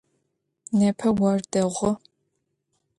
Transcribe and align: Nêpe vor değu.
Nêpe 0.77 1.07
vor 1.17 1.39
değu. 1.51 1.99